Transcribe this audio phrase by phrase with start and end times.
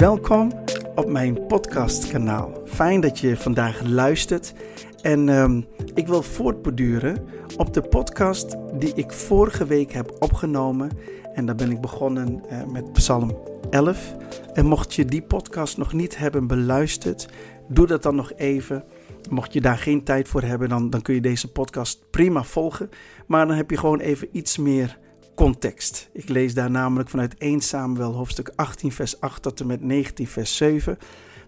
[0.00, 0.52] Welkom
[0.94, 2.62] op mijn podcastkanaal.
[2.64, 4.54] Fijn dat je vandaag luistert.
[5.02, 7.24] En um, ik wil voortborduren
[7.56, 10.90] op de podcast die ik vorige week heb opgenomen.
[11.34, 13.38] En daar ben ik begonnen uh, met Psalm
[13.70, 14.14] 11.
[14.52, 17.28] En mocht je die podcast nog niet hebben beluisterd,
[17.68, 18.84] doe dat dan nog even.
[19.30, 22.90] Mocht je daar geen tijd voor hebben, dan, dan kun je deze podcast prima volgen.
[23.26, 24.98] Maar dan heb je gewoon even iets meer
[25.40, 26.08] context.
[26.12, 30.26] Ik lees daar namelijk vanuit 1 Samuel hoofdstuk 18 vers 8 tot en met 19
[30.26, 30.98] vers 7.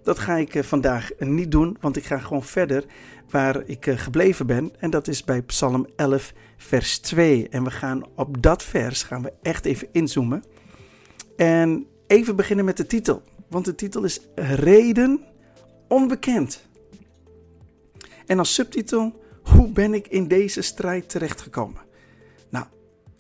[0.03, 2.85] Dat ga ik eh, vandaag niet doen, want ik ga gewoon verder
[3.31, 4.73] waar ik eh, gebleven ben.
[4.79, 7.49] En dat is bij Psalm 11 vers 2.
[7.49, 10.45] En we gaan op dat vers gaan we echt even inzoomen.
[11.37, 13.23] En even beginnen met de titel.
[13.49, 15.25] Want de titel is Reden
[15.89, 16.69] onbekend.
[18.27, 21.91] En als subtitel, hoe ben ik in deze strijd terechtgekomen?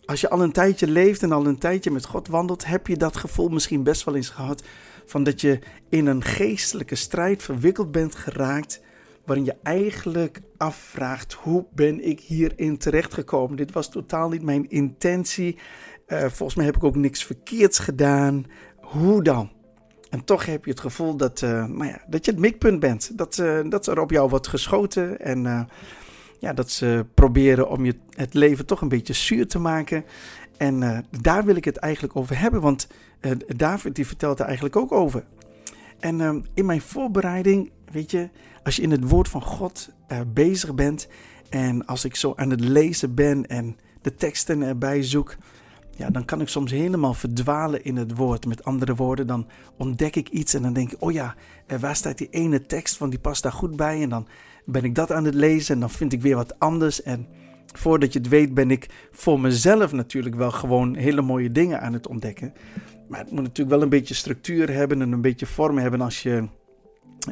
[0.04, 2.96] Als je al een tijdje leeft en al een tijdje met God wandelt, heb je
[2.96, 4.62] dat gevoel misschien best wel eens gehad
[5.06, 8.80] van dat je in een geestelijke strijd verwikkeld bent geraakt,
[9.24, 13.56] waarin je eigenlijk afvraagt: hoe ben ik hierin terechtgekomen?
[13.56, 15.58] Dit was totaal niet mijn intentie.
[16.06, 18.46] Uh, volgens mij heb ik ook niks verkeerds gedaan.
[18.76, 19.50] Hoe dan?
[20.10, 23.18] En toch heb je het gevoel dat, uh, ja, dat je het mikpunt bent.
[23.18, 25.20] Dat, uh, dat er op jou wordt geschoten.
[25.20, 25.68] En
[26.42, 30.04] ja, dat ze proberen om je het leven toch een beetje zuur te maken.
[30.56, 32.60] En daar wil ik het eigenlijk over hebben.
[32.60, 32.86] Want
[33.56, 35.24] David die vertelt er eigenlijk ook over.
[36.00, 38.28] En in mijn voorbereiding, weet je,
[38.62, 39.90] als je in het woord van God
[40.26, 41.08] bezig bent.
[41.48, 45.36] En als ik zo aan het lezen ben en de teksten erbij zoek
[45.96, 48.46] ja, dan kan ik soms helemaal verdwalen in het woord.
[48.46, 49.46] Met andere woorden, dan
[49.76, 51.34] ontdek ik iets en dan denk ik, oh ja,
[51.80, 54.02] waar staat die ene tekst van die past daar goed bij?
[54.02, 54.26] En dan
[54.64, 57.02] ben ik dat aan het lezen en dan vind ik weer wat anders.
[57.02, 57.26] En
[57.72, 61.92] voordat je het weet ben ik voor mezelf natuurlijk wel gewoon hele mooie dingen aan
[61.92, 62.52] het ontdekken.
[63.08, 66.22] Maar het moet natuurlijk wel een beetje structuur hebben en een beetje vorm hebben als
[66.22, 66.48] je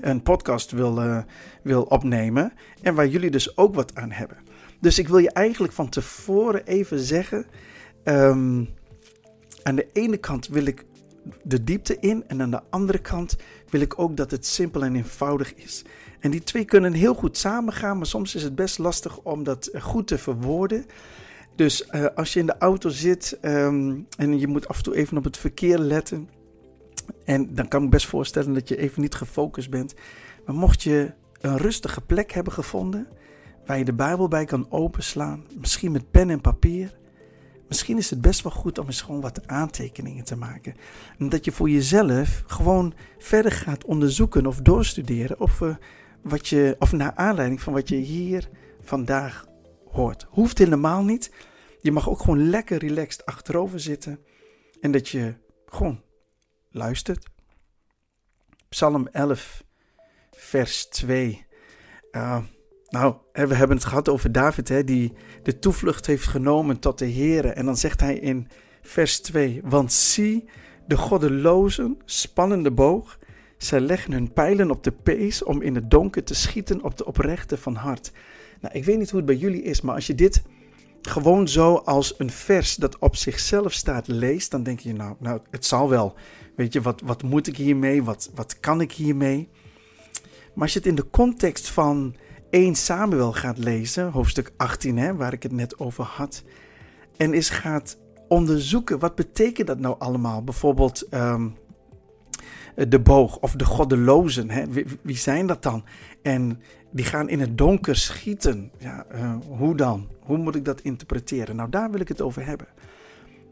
[0.00, 1.22] een podcast wil, uh,
[1.62, 2.52] wil opnemen.
[2.82, 4.36] En waar jullie dus ook wat aan hebben.
[4.80, 7.46] Dus ik wil je eigenlijk van tevoren even zeggen
[8.04, 8.68] Um,
[9.62, 10.84] aan de ene kant wil ik
[11.42, 13.36] de diepte in en aan de andere kant
[13.70, 15.84] wil ik ook dat het simpel en eenvoudig is.
[16.20, 19.70] En die twee kunnen heel goed samengaan, maar soms is het best lastig om dat
[19.78, 20.86] goed te verwoorden.
[21.56, 24.96] Dus uh, als je in de auto zit um, en je moet af en toe
[24.96, 26.28] even op het verkeer letten.
[27.24, 29.94] En dan kan ik best voorstellen dat je even niet gefocust bent.
[30.46, 33.08] Maar mocht je een rustige plek hebben gevonden,
[33.66, 36.98] waar je de Bijbel bij kan openslaan, misschien met pen en papier,
[37.70, 40.74] Misschien is het best wel goed om eens gewoon wat aantekeningen te maken.
[41.18, 45.40] En dat je voor jezelf gewoon verder gaat onderzoeken of doorstuderen.
[45.40, 45.74] Of, uh,
[46.22, 48.48] wat je, of naar aanleiding van wat je hier
[48.80, 49.46] vandaag
[49.90, 50.26] hoort.
[50.28, 51.32] Hoeft helemaal niet.
[51.80, 54.20] Je mag ook gewoon lekker relaxed achterover zitten.
[54.80, 55.34] En dat je
[55.66, 56.02] gewoon
[56.70, 57.28] luistert.
[58.68, 59.64] Psalm 11,
[60.30, 61.46] vers 2.
[62.12, 62.38] Uh,
[62.88, 67.06] nou, we hebben het gehad over David, hè, die de toevlucht heeft genomen tot de
[67.06, 67.46] Heer.
[67.46, 68.48] En dan zegt hij in
[68.82, 70.48] vers 2: Want zie,
[70.86, 73.18] de goddelozen spannen de boog.
[73.62, 77.04] Zij leggen hun pijlen op de pees om in het donker te schieten op de
[77.04, 78.12] oprechte van hart.
[78.60, 80.42] Nou, ik weet niet hoe het bij jullie is, maar als je dit
[81.02, 85.40] gewoon zo als een vers dat op zichzelf staat leest, dan denk je, nou, nou
[85.50, 86.14] het zal wel.
[86.56, 88.02] Weet je, wat, wat moet ik hiermee?
[88.02, 89.48] Wat, wat kan ik hiermee?
[90.54, 92.14] Maar als je het in de context van
[92.50, 96.42] 1 Samuel gaat lezen, hoofdstuk 18, hè, waar ik het net over had.
[97.16, 97.98] En is gaat
[98.28, 100.44] onderzoeken, wat betekent dat nou allemaal?
[100.44, 101.56] Bijvoorbeeld um,
[102.88, 104.50] de boog of de goddelozen.
[104.50, 104.64] Hè?
[105.02, 105.84] Wie, zijn dat dan?
[106.22, 108.70] En die gaan in het donker schieten.
[108.78, 110.08] Ja, uh, hoe dan?
[110.20, 111.56] Hoe moet ik dat interpreteren?
[111.56, 112.66] Nou, daar wil ik het over hebben.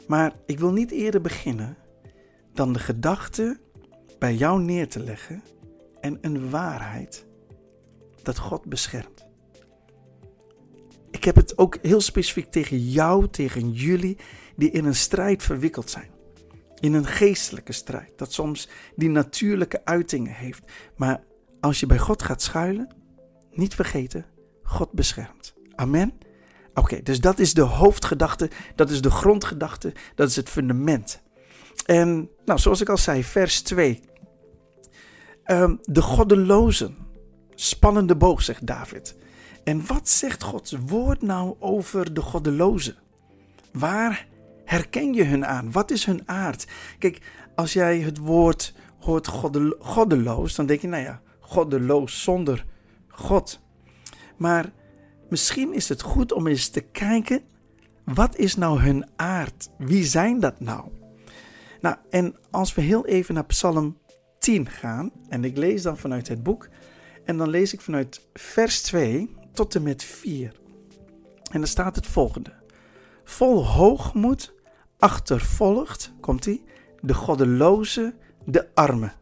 [0.07, 1.77] Maar ik wil niet eerder beginnen
[2.53, 3.59] dan de gedachte
[4.19, 5.43] bij jou neer te leggen
[6.01, 7.25] en een waarheid
[8.23, 9.27] dat God beschermt.
[11.11, 14.17] Ik heb het ook heel specifiek tegen jou, tegen jullie,
[14.55, 16.09] die in een strijd verwikkeld zijn.
[16.79, 20.63] In een geestelijke strijd, dat soms die natuurlijke uitingen heeft.
[20.95, 21.23] Maar
[21.59, 22.95] als je bij God gaat schuilen,
[23.51, 24.25] niet vergeten,
[24.63, 25.53] God beschermt.
[25.75, 26.13] Amen.
[26.73, 31.21] Oké, dus dat is de hoofdgedachte, dat is de grondgedachte, dat is het fundament.
[31.85, 33.89] En nou, zoals ik al zei, vers 2.
[33.89, 34.01] Um,
[35.43, 37.07] ehm, de goddelozen
[37.59, 39.15] Spannende boog, zegt David.
[39.63, 42.95] En wat zegt Gods woord nou over de goddelozen?
[43.71, 44.27] Waar
[44.69, 45.71] herken je hun aan?
[45.71, 46.67] Wat is hun aard?
[46.99, 47.21] Kijk,
[47.55, 49.27] als jij het woord hoort
[49.79, 52.65] goddeloos, dan denk je, nou ja, goddeloos zonder
[53.07, 53.59] God.
[54.37, 54.71] Maar
[55.29, 57.41] misschien is het goed om eens te kijken,
[58.03, 59.69] wat is nou hun aard?
[59.77, 60.89] Wie zijn dat nou?
[61.81, 63.97] Nou, en als we heel even naar Psalm
[64.39, 65.11] 10 gaan.
[65.29, 66.69] En ik lees dan vanuit het boek.
[67.25, 70.51] En dan lees ik vanuit vers 2 tot en met 4.
[71.51, 72.53] En dan staat het volgende.
[73.23, 74.53] Vol hoogmoed
[74.99, 76.61] achtervolgt, komt hij,
[77.01, 78.13] de goddeloze,
[78.45, 79.13] de armen.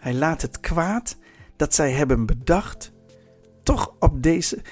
[0.00, 1.16] Hij laat het kwaad
[1.56, 2.92] dat zij hebben bedacht,
[3.62, 4.62] toch op deze,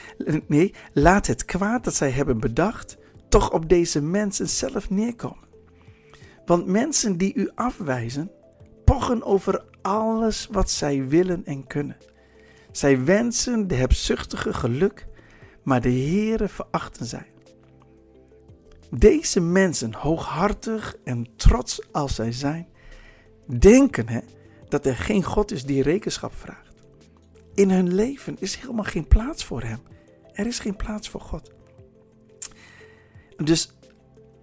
[0.47, 2.99] nee, laat het kwaad dat zij hebben bedacht,
[3.29, 5.47] toch op deze mensen zelf neerkomen.
[6.47, 8.31] Want mensen die u afwijzen,
[8.85, 11.97] pochen over alles wat zij willen en kunnen.
[12.73, 15.07] Zij wensen de hebzuchtige geluk,
[15.63, 17.27] maar de Heere verachten zij.
[18.91, 22.69] Deze mensen, hooghartig en trots als zij zijn,
[23.59, 24.21] denken hè,
[24.69, 26.75] dat er geen God is die rekenschap vraagt.
[27.55, 29.79] In hun leven is helemaal geen plaats voor Hem.
[30.33, 31.53] Er is geen plaats voor God.
[33.37, 33.71] Dus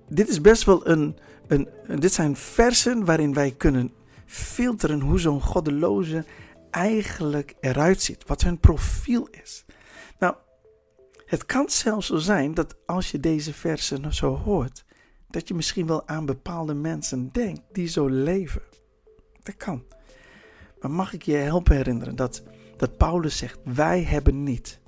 [0.09, 1.69] dit is best wel een, een,
[1.99, 3.93] dit zijn versen waarin wij kunnen
[4.25, 6.25] filteren hoe zo'n goddeloze
[6.71, 9.65] eigenlijk eruit ziet, wat hun profiel is.
[10.19, 10.35] Nou,
[11.25, 14.85] het kan zelfs zo zijn dat als je deze versen zo hoort,
[15.29, 18.61] dat je misschien wel aan bepaalde mensen denkt die zo leven.
[19.43, 19.83] Dat kan.
[20.79, 22.43] Maar mag ik je helpen herinneren dat,
[22.77, 24.79] dat Paulus zegt: Wij hebben niet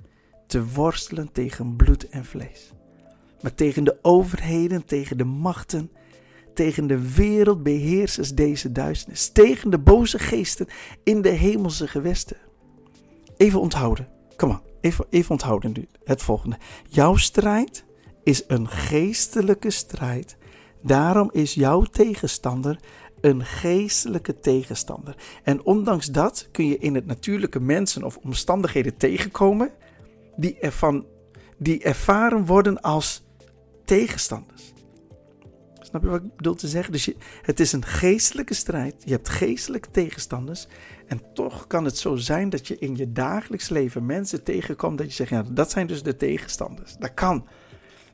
[0.46, 2.72] te worstelen tegen bloed en vlees,
[3.40, 5.90] maar tegen de overheden, tegen de machten,
[6.54, 10.66] tegen de wereldbeheersers deze duisternis, tegen de boze geesten
[11.04, 12.36] in de hemelse gewesten.
[13.36, 14.17] Even onthouden.
[14.38, 14.60] Kom maar,
[15.10, 16.58] even, onthouden nu het volgende.
[16.88, 17.84] Jouw strijd
[18.22, 20.36] is een geestelijke strijd.
[20.82, 22.78] Daarom is jouw tegenstander
[23.20, 25.16] een geestelijke tegenstander.
[25.42, 29.70] En ondanks dat kun je in het natuurlijke mensen of omstandigheden tegenkomen
[30.36, 31.06] die, ervan,
[31.56, 33.24] die ervaren worden als
[33.84, 34.72] tegenstanders.
[35.88, 36.92] Snap je wat ik bedoel te zeggen?
[36.92, 38.94] Dus je, het is een geestelijke strijd.
[39.04, 40.66] Je hebt geestelijke tegenstanders.
[41.06, 45.06] En toch kan het zo zijn dat je in je dagelijks leven mensen tegenkomt dat
[45.06, 46.96] je zegt, ja, dat zijn dus de tegenstanders.
[46.96, 47.46] Dat kan.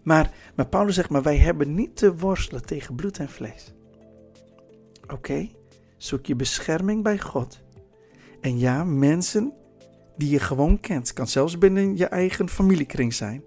[0.02, 3.74] Maar, maar Paulus zegt, maar wij hebben niet te worstelen tegen bloed en vlees.
[5.12, 5.48] Oké,
[5.96, 7.60] zoek je bescherming bij God.
[8.40, 9.52] En ja, mensen
[10.16, 13.44] die je gewoon kent, kan zelfs binnen je eigen familiekring zijn.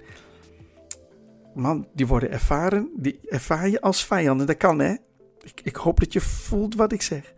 [1.57, 4.47] Man, die worden ervaren, die ervaar je als vijanden.
[4.47, 4.95] Dat kan hè.
[5.43, 7.33] Ik, ik hoop dat je voelt wat ik zeg.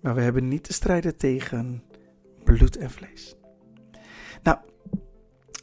[0.00, 1.82] Maar we hebben niet te strijden tegen
[2.44, 3.36] bloed en vlees.
[4.42, 4.58] Nou,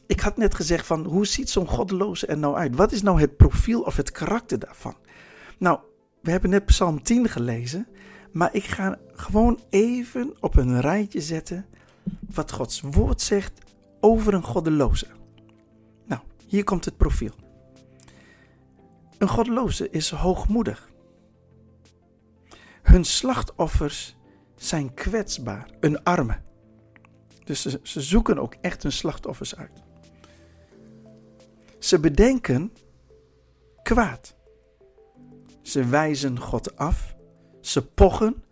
[0.06, 2.76] ik had net gezegd van hoe ziet zo'n goddeloze er nou uit?
[2.76, 4.96] Wat is nou het profiel of het karakter daarvan?
[5.58, 5.78] Nou,
[6.22, 7.86] we hebben net Psalm 10 gelezen,
[8.32, 11.66] maar ik ga gewoon even op een rijtje zetten
[12.34, 13.52] wat Gods woord zegt
[14.00, 15.06] over een goddeloze.
[16.06, 17.43] Nou, hier komt het profiel.
[19.24, 20.90] Een goddeloze is hoogmoedig.
[22.82, 24.16] Hun slachtoffers
[24.56, 26.40] zijn kwetsbaar, een arme.
[27.44, 29.82] Dus ze, ze zoeken ook echt hun slachtoffers uit.
[31.78, 32.72] Ze bedenken
[33.82, 34.36] kwaad.
[35.62, 37.14] Ze wijzen God af.
[37.60, 38.44] Ze pochen.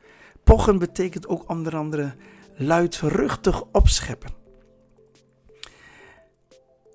[0.44, 2.14] Pochen betekent ook onder andere
[2.56, 4.30] luidruchtig opscheppen.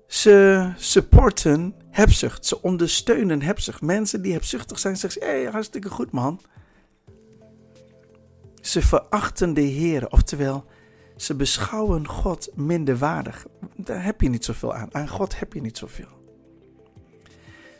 [0.06, 2.46] Ze supporten hebzucht.
[2.46, 3.82] Ze ondersteunen hebzucht.
[3.82, 6.40] Mensen die hebzuchtig zijn zeggen: hé, hey, hartstikke goed man.
[8.60, 10.64] Ze verachten de Heer, oftewel,
[11.16, 13.46] ze beschouwen God minderwaardig.
[13.76, 14.94] Daar heb je niet zoveel aan.
[14.94, 16.16] Aan God heb je niet zoveel.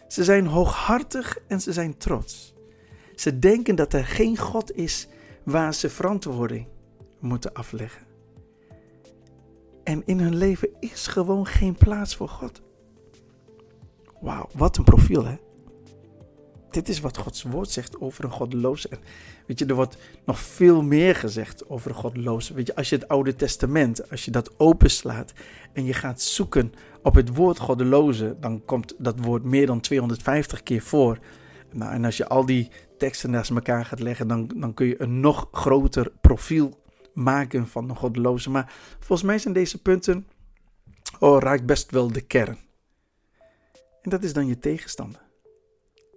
[0.08, 2.54] Ze zijn hooghartig en ze zijn trots.
[3.14, 5.08] Ze denken dat er geen God is
[5.42, 6.66] waar ze verantwoording
[7.20, 8.06] moeten afleggen.
[9.84, 12.62] En in hun leven is gewoon geen plaats voor God.
[14.20, 15.37] Wauw, wat een profiel hè.
[16.70, 18.88] Dit is wat Gods woord zegt over een goddeloze.
[18.88, 18.98] En
[19.46, 22.54] weet je, er wordt nog veel meer gezegd over een goddeloze.
[22.54, 25.32] Weet je, als je het Oude Testament, als je dat openslaat
[25.72, 26.72] en je gaat zoeken
[27.02, 31.18] op het woord goddeloze, dan komt dat woord meer dan 250 keer voor.
[31.72, 35.02] Nou, en als je al die teksten naast elkaar gaat leggen, dan, dan kun je
[35.02, 36.80] een nog groter profiel
[37.14, 38.50] maken van een goddeloze.
[38.50, 40.26] Maar volgens mij zijn deze punten,
[41.18, 42.58] oh, raakt best wel de kern.
[44.08, 45.20] En dat is dan je tegenstander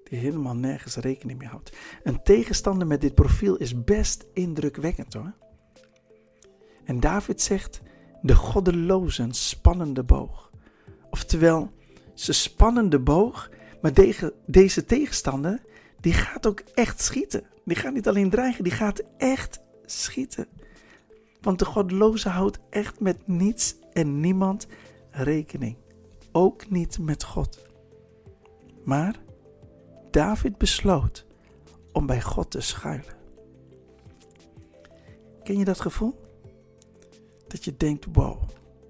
[0.04, 1.78] die helemaal nergens rekening mee houdt.
[2.04, 5.34] Een tegenstander met dit profiel is best indrukwekkend hoor.
[6.84, 7.82] En David zegt:
[8.22, 10.52] de goddelozen spannen de boog.
[11.10, 11.72] Oftewel,
[12.14, 13.50] ze spannen de boog,
[13.82, 13.94] maar
[14.46, 15.62] deze tegenstander,
[16.00, 17.44] die gaat ook echt schieten.
[17.66, 20.48] Die gaat niet alleen dreigen, die gaat echt schieten.
[21.42, 24.68] Want de goddeloze houdt echt met niets en niemand
[25.10, 25.78] rekening.
[26.32, 27.70] Ook niet met God.
[28.84, 29.20] Maar
[30.12, 31.26] David besloot
[31.92, 33.16] om bij God te schuilen.
[35.44, 36.20] Ken je dat gevoel?
[37.48, 38.42] Dat je denkt, wow,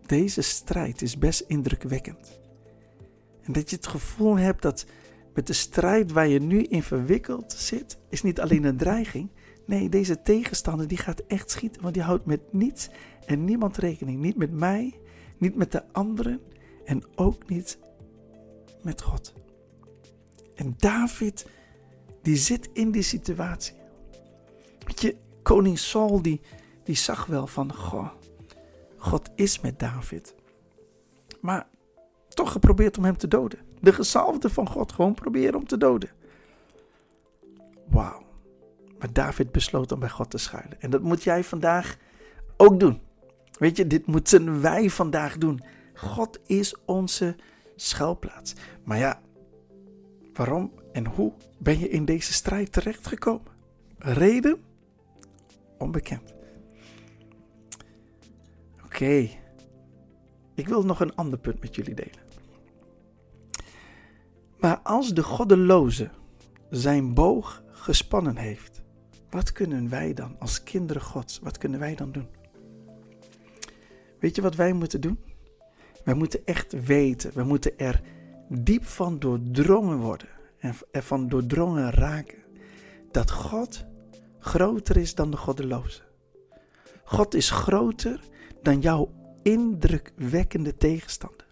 [0.05, 2.39] deze strijd is best indrukwekkend.
[3.41, 4.85] En dat je het gevoel hebt dat
[5.33, 9.29] met de strijd waar je nu in verwikkeld zit, is niet alleen een dreiging.
[9.65, 12.89] Nee, deze tegenstander die gaat echt schieten, want die houdt met niets
[13.25, 14.19] en niemand rekening.
[14.19, 14.99] Niet met mij,
[15.37, 16.41] niet met de anderen
[16.85, 17.79] en ook niet
[18.81, 19.33] met God.
[20.61, 21.45] En David,
[22.21, 23.73] die zit in die situatie.
[24.85, 26.41] Weet je, koning Saul, die,
[26.83, 28.09] die zag wel van, goh,
[28.97, 30.35] God is met David.
[31.39, 31.67] Maar
[32.29, 33.59] toch geprobeerd om hem te doden.
[33.79, 36.09] De gezalfde van God gewoon proberen om te doden.
[37.87, 38.23] Wauw.
[38.99, 40.81] Maar David besloot om bij God te schuilen.
[40.81, 41.97] En dat moet jij vandaag
[42.57, 43.01] ook doen.
[43.57, 45.63] Weet je, dit moeten wij vandaag doen.
[45.93, 47.35] God is onze
[47.75, 48.53] schuilplaats.
[48.83, 49.21] Maar ja,
[50.33, 53.51] waarom en hoe ben je in deze strijd terechtgekomen?
[53.97, 54.61] Reden?
[55.77, 56.33] Onbekend.
[58.83, 59.29] Oké,
[60.55, 62.29] ik wil nog een ander punt met jullie delen.
[64.59, 66.09] Maar als de goddeloze
[66.69, 68.81] zijn boog gespannen heeft,
[69.29, 72.27] wat kunnen wij dan als kinderen Gods, wat kunnen wij dan doen?
[74.19, 75.19] Weet je wat wij moeten doen?
[76.03, 78.01] Wij moeten echt weten, we moeten er
[78.59, 80.29] diep van doordrongen worden
[80.59, 82.43] en ervan doordrongen raken
[83.11, 83.85] dat God
[84.39, 86.01] groter is dan de goddeloze.
[87.03, 88.19] God is groter
[88.61, 89.11] dan jouw
[89.43, 91.45] indrukwekkende tegenstander.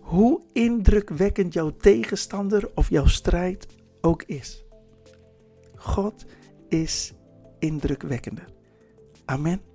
[0.00, 3.66] Hoe indrukwekkend jouw tegenstander of jouw strijd
[4.00, 4.64] ook is.
[5.74, 6.24] God
[6.68, 7.12] is
[7.58, 8.44] indrukwekkender.
[9.24, 9.69] Amen.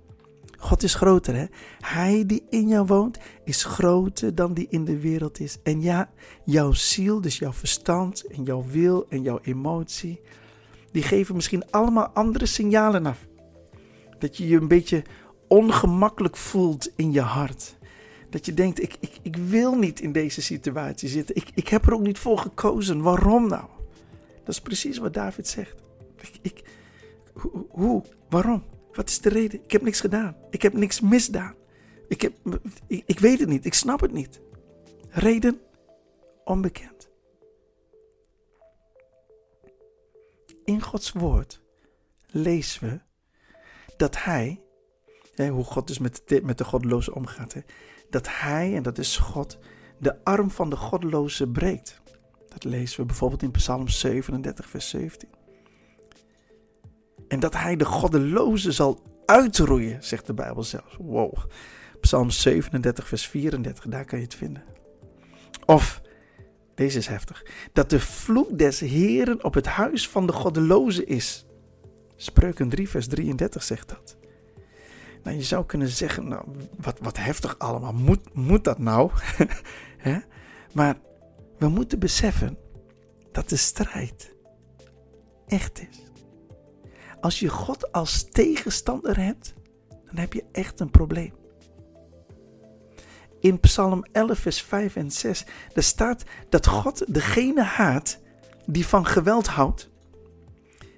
[0.66, 1.46] God is groter, hè?
[1.80, 5.58] Hij die in jou woont is groter dan die in de wereld is.
[5.62, 6.10] En ja,
[6.44, 10.20] jouw ziel, dus jouw verstand en jouw wil en jouw emotie,
[10.92, 13.26] die geven misschien allemaal andere signalen af.
[14.18, 15.02] Dat je je een beetje
[15.48, 17.76] ongemakkelijk voelt in je hart.
[18.30, 21.36] Dat je denkt, ik, ik, ik wil niet in deze situatie zitten.
[21.36, 23.02] Ik, ik heb er ook niet voor gekozen.
[23.02, 23.64] Waarom nou?
[24.44, 25.82] Dat is precies wat David zegt.
[26.20, 26.62] Ik, ik,
[27.68, 28.02] hoe?
[28.28, 28.62] Waarom?
[28.96, 29.62] Wat is de reden?
[29.62, 30.36] Ik heb niks gedaan.
[30.50, 31.54] Ik heb niks misdaan.
[32.08, 33.64] Ik, heb, ik, ik weet het niet.
[33.64, 34.40] Ik snap het niet.
[35.08, 35.60] Reden?
[36.44, 37.08] Onbekend.
[40.64, 41.62] In Gods woord
[42.26, 43.00] lezen we
[43.96, 44.60] dat Hij
[45.44, 47.52] hoe God dus met de, met de goddeloze omgaat.
[47.52, 47.60] Hè,
[48.10, 49.58] dat hij, en dat is God,
[49.98, 52.00] de arm van de goddeloze breekt.
[52.48, 55.28] Dat lezen we bijvoorbeeld in Psalm 37, vers 17.
[57.28, 60.96] En dat hij de goddeloze zal uitroeien, zegt de Bijbel zelfs.
[60.98, 61.36] Wow.
[62.00, 64.64] Psalm 37, vers 34, daar kan je het vinden.
[65.64, 66.02] Of,
[66.74, 71.46] deze is heftig, dat de vloek des Heren op het huis van de goddeloze is.
[72.16, 74.16] Spreuken 3, vers 33 zegt dat.
[75.22, 76.44] Nou, je zou kunnen zeggen, nou,
[76.76, 77.92] wat, wat heftig allemaal.
[77.92, 79.10] Moet, moet dat nou?
[80.72, 80.96] maar
[81.58, 82.58] we moeten beseffen
[83.32, 84.34] dat de strijd
[85.46, 86.05] echt is.
[87.20, 89.54] Als je God als tegenstander hebt,
[89.88, 91.32] dan heb je echt een probleem.
[93.40, 98.18] In Psalm 11, vers 5 en 6, daar staat dat God degene haat
[98.66, 99.90] die van geweld houdt.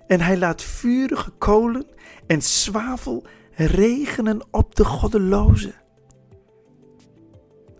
[0.07, 1.87] En hij laat vurige kolen
[2.27, 5.75] en zwavel regenen op de goddelozen.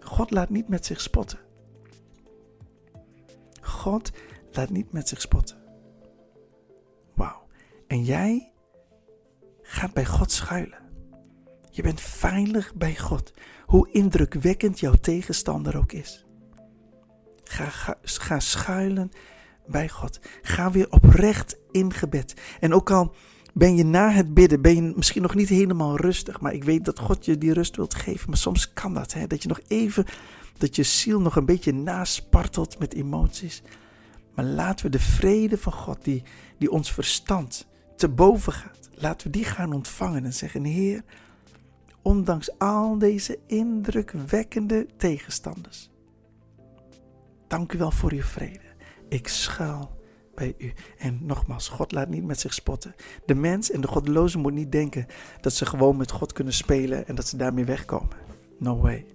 [0.01, 1.39] God laat niet met zich spotten.
[3.61, 4.11] God
[4.53, 5.58] laat niet met zich spotten.
[7.89, 8.53] En jij
[9.63, 10.79] gaat bij God schuilen.
[11.71, 13.33] Je bent veilig bij God,
[13.67, 16.27] hoe indrukwekkend jouw tegenstander ook is.
[17.45, 19.11] Ga, ga, ga schuilen
[19.67, 20.21] bij God.
[20.43, 22.35] Ga weer oprecht in gebed.
[22.61, 23.15] En ook al
[23.55, 26.85] ben je na het bidden, ben je misschien nog niet helemaal rustig, maar ik weet
[26.85, 28.29] dat God je die rust wilt geven.
[28.29, 29.27] Maar soms kan dat, hè?
[29.27, 30.05] dat je nog even,
[30.59, 33.63] dat je ziel nog een beetje naspartelt met emoties.
[34.35, 36.23] Maar laten we de vrede van God, die,
[36.59, 37.68] die ons verstand
[37.99, 41.05] te boven gaat, laten we die gaan ontvangen en zeggen, Heer,
[42.03, 45.91] ondanks al deze indrukwekkende tegenstanders,
[47.47, 48.67] dank u wel voor uw vrede.
[49.09, 49.97] Ik schuil
[50.35, 50.73] bij u.
[50.99, 52.95] En nogmaals, God laat niet met zich spotten.
[53.27, 55.07] De mens en de goddeloze moet niet denken
[55.41, 58.17] dat ze gewoon met God kunnen spelen en dat ze daarmee wegkomen.
[58.59, 59.07] No way.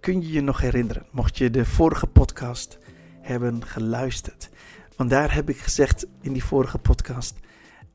[0.00, 2.78] Kun je je nog herinneren, mocht je de vorige podcast
[3.20, 4.50] hebben geluisterd?
[4.96, 7.34] Want daar heb ik gezegd in die vorige podcast.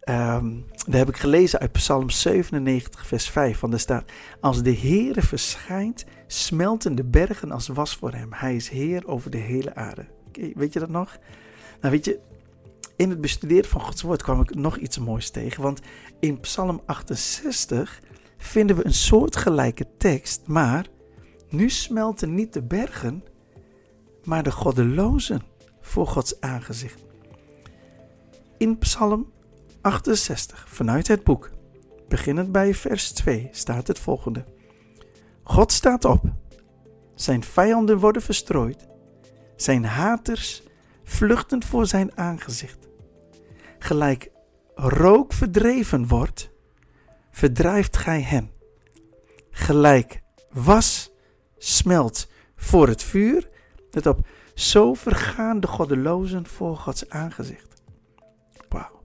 [0.10, 3.60] Um, daar heb ik gelezen uit Psalm 97, vers 5.
[3.60, 4.12] Want er staat:
[4.42, 8.30] Als de Heere verschijnt, smelten de bergen als was voor hem.
[8.34, 10.06] Hij is Heer over de hele aarde.
[10.54, 11.18] Weet je dat nog?
[11.82, 12.20] Nou, weet je,
[12.96, 15.64] in het bestuderen van Gods woord kwam ik nog iets moois tegen.
[15.64, 15.82] Want
[16.20, 18.02] in Psalm 68
[18.38, 20.88] vinden we een soortgelijke tekst, maar
[21.50, 23.24] nu smelten niet de bergen,
[24.24, 25.42] maar de goddelozen
[25.88, 27.04] voor Gods aangezicht.
[28.58, 29.32] In Psalm
[29.82, 31.50] 68, vanuit het boek,
[32.08, 34.46] beginnend bij vers 2, staat het volgende.
[35.44, 36.22] God staat op,
[37.16, 38.88] zijn vijanden worden verstrooid,
[39.56, 40.64] zijn haters
[41.04, 42.88] vluchten voor zijn aangezicht.
[43.80, 44.32] Gelijk
[44.76, 46.52] rook verdreven wordt,
[47.32, 48.52] verdrijft gij hen.
[49.52, 51.12] Gelijk was
[51.58, 53.50] smelt voor het vuur,
[53.92, 54.28] let op,
[54.58, 57.82] zo vergaan de goddelozen voor Gods aangezicht.
[58.70, 59.04] Wauw.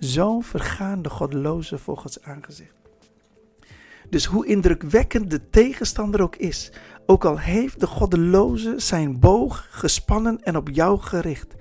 [0.00, 2.74] Zo vergaan de goddelozen voor Gods aangezicht.
[4.10, 6.72] Dus hoe indrukwekkend de tegenstander ook is,
[7.06, 11.54] ook al heeft de goddeloze zijn boog gespannen en op jou gericht,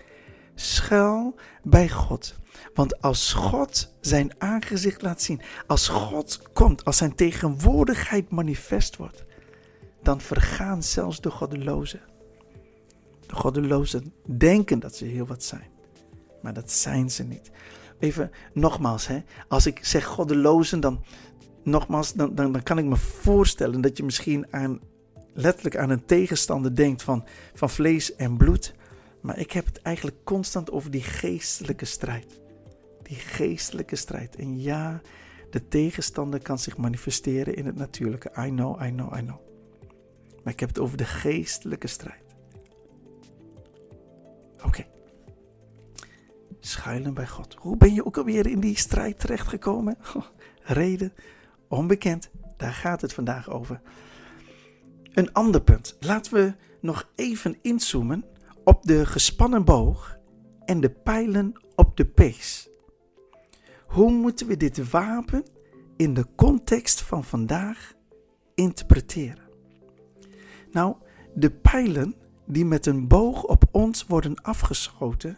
[0.55, 2.35] schuil bij God.
[2.73, 9.23] Want als God zijn aangezicht laat zien, als God komt, als zijn tegenwoordigheid manifest wordt,
[10.01, 12.12] dan vergaan zelfs de goddelozen.
[13.33, 15.69] De goddelozen denken dat ze heel wat zijn,
[16.41, 17.51] maar dat zijn ze niet.
[17.99, 21.03] Even nogmaals, hè, als ik zeg goddelozen, dan,
[21.63, 24.79] nogmaals, dan, dan kan ik me voorstellen dat je misschien aan,
[25.33, 28.73] letterlijk aan een tegenstander denkt van, van vlees en bloed.
[29.21, 32.41] Maar ik heb het eigenlijk constant over die geestelijke strijd.
[33.03, 34.35] Die geestelijke strijd.
[34.35, 35.01] En ja,
[35.49, 38.31] de tegenstander kan zich manifesteren in het natuurlijke.
[38.45, 39.39] I know, I know, I know.
[40.43, 42.22] Maar ik heb het over de geestelijke strijd.
[44.65, 44.85] Oké.
[46.59, 47.55] Schuilen bij God.
[47.59, 49.97] Hoe ben je ook alweer in die strijd terechtgekomen?
[50.61, 51.13] Reden
[51.67, 52.29] onbekend.
[52.57, 53.81] Daar gaat het vandaag over.
[55.13, 55.97] Een ander punt.
[55.99, 58.25] Laten we nog even inzoomen
[58.63, 60.17] op de gespannen boog
[60.65, 62.69] en de pijlen op de pees.
[63.85, 65.43] Hoe moeten we dit wapen
[65.97, 67.93] in de context van vandaag
[68.55, 69.43] interpreteren?
[70.71, 70.95] Nou,
[71.33, 72.15] de pijlen
[72.53, 75.37] die met een boog op ons worden afgeschoten,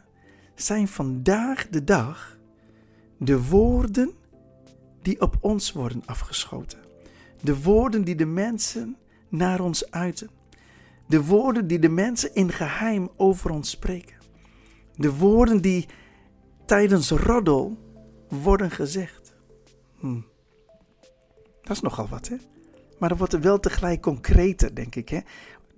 [0.56, 2.38] zijn vandaag de dag
[3.18, 4.14] de woorden
[5.02, 6.80] die op ons worden afgeschoten.
[7.42, 8.98] De woorden die de mensen
[9.30, 10.30] naar ons uiten.
[11.08, 14.16] De woorden die de mensen in geheim over ons spreken.
[14.96, 15.86] De woorden die
[16.66, 17.78] tijdens roddel
[18.28, 19.36] worden gezegd.
[20.00, 20.22] Hm.
[21.62, 22.36] Dat is nogal wat, hè?
[23.00, 25.10] Maar dan wordt wel tegelijk concreter, denk ik.
[25.10, 25.20] Hè?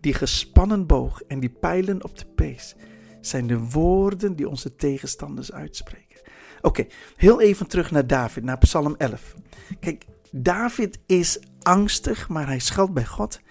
[0.08, 2.76] Die gespannen boog en die pijlen op de pees
[3.22, 6.22] zijn de woorden die onze tegenstanders uitspreken.
[6.62, 9.36] Oké, heel even terug naar David, naar Psalm 11.
[9.80, 13.42] Kijk, David is angstig, maar hij schuilt bij God.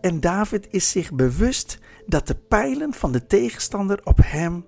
[0.00, 4.64] En David is zich bewust dat de pijlen van de tegenstander op hem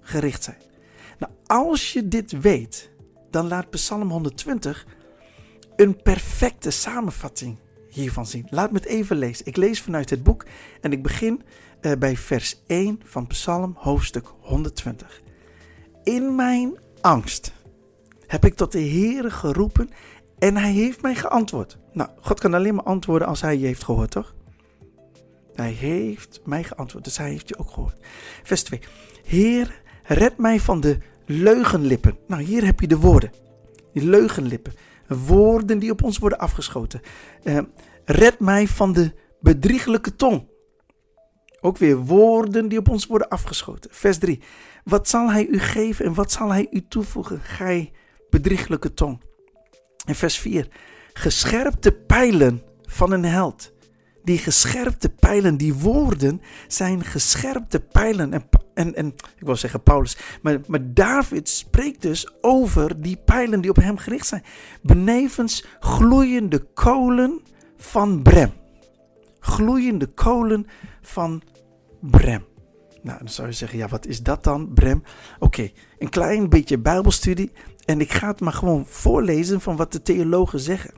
[0.00, 0.62] gericht zijn.
[1.18, 2.90] Nou, als je dit weet,
[3.30, 4.86] dan laat Psalm 120
[5.76, 7.58] een perfecte samenvatting
[8.22, 8.46] zien.
[8.50, 9.46] Laat me het even lezen.
[9.46, 10.46] Ik lees vanuit het boek
[10.80, 11.42] en ik begin
[11.80, 15.22] uh, bij vers 1 van Psalm hoofdstuk 120.
[16.02, 17.52] In mijn angst
[18.26, 19.90] heb ik tot de Heere geroepen
[20.38, 21.78] en hij heeft mij geantwoord.
[21.92, 24.34] Nou, God kan alleen maar antwoorden als hij je heeft gehoord, toch?
[25.54, 27.96] Hij heeft mij geantwoord, dus hij heeft je ook gehoord.
[28.42, 28.80] Vers 2.
[29.24, 32.16] Heer, red mij van de leugenlippen.
[32.26, 33.32] Nou, hier heb je de woorden.
[33.92, 34.72] Die leugenlippen.
[35.08, 37.00] Woorden die op ons worden afgeschoten.
[37.44, 37.58] Uh,
[38.08, 40.48] red mij van de bedrieglijke tong.
[41.60, 43.90] Ook weer woorden die op ons worden afgeschoten.
[43.92, 44.42] Vers 3.
[44.84, 47.92] Wat zal hij u geven en wat zal hij u toevoegen, gij
[48.30, 49.22] bedrieglijke tong?
[50.06, 50.68] En vers 4.
[51.12, 53.72] Gescherpte pijlen van een held.
[54.22, 58.32] Die gescherpte pijlen, die woorden zijn gescherpte pijlen.
[58.32, 63.60] En, en, en ik wil zeggen Paulus, maar, maar David spreekt dus over die pijlen
[63.60, 64.44] die op hem gericht zijn.
[64.82, 67.42] Benevens gloeiende kolen
[67.78, 68.52] van Brem.
[69.40, 70.66] Gloeiende kolen
[71.02, 71.42] van
[72.00, 72.44] Brem.
[73.02, 75.02] Nou, dan zou je zeggen, ja, wat is dat dan, Brem?
[75.38, 77.52] Oké, een klein beetje Bijbelstudie.
[77.84, 80.94] En ik ga het maar gewoon voorlezen van wat de theologen zeggen.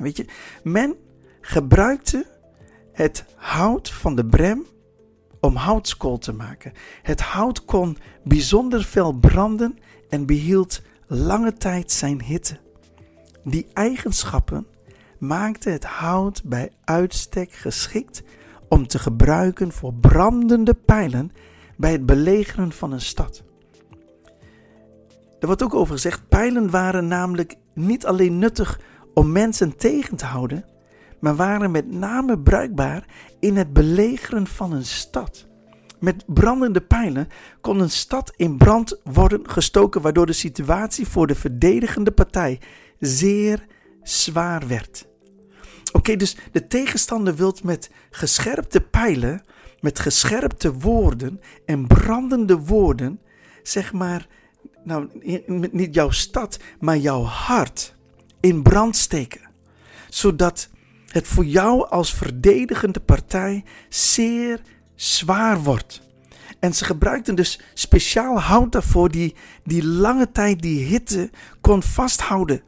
[0.00, 0.26] Weet je,
[0.62, 0.96] men
[1.40, 2.26] gebruikte
[2.92, 4.66] het hout van de brem
[5.40, 6.72] om houtskool te maken.
[7.02, 12.58] Het hout kon bijzonder fel branden en behield lange tijd zijn hitte.
[13.44, 14.66] Die eigenschappen
[15.18, 18.22] maakten het hout bij uitstek geschikt
[18.68, 21.32] om te gebruiken voor brandende pijlen
[21.76, 23.42] bij het belegeren van een stad.
[25.40, 28.80] Er wordt ook over gezegd, pijlen waren namelijk niet alleen nuttig
[29.14, 30.64] om mensen tegen te houden,
[31.20, 33.04] maar waren met name bruikbaar
[33.40, 35.46] in het belegeren van een stad.
[36.00, 37.28] Met brandende pijlen
[37.60, 42.60] kon een stad in brand worden gestoken, waardoor de situatie voor de verdedigende partij
[42.98, 43.66] zeer
[44.02, 45.07] zwaar werd.
[45.92, 49.42] Oké, dus de tegenstander wil met gescherpte pijlen,
[49.80, 53.20] met gescherpte woorden en brandende woorden,
[53.62, 54.26] zeg maar,
[54.84, 55.08] nou,
[55.72, 57.94] niet jouw stad, maar jouw hart
[58.40, 59.40] in brand steken.
[60.08, 60.68] Zodat
[61.06, 64.60] het voor jou als verdedigende partij zeer
[64.94, 66.02] zwaar wordt.
[66.58, 72.62] En ze gebruikten dus speciaal hout daarvoor die, die lange tijd die hitte kon vasthouden.